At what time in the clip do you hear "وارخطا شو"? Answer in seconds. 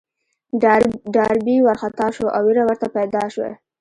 1.65-2.25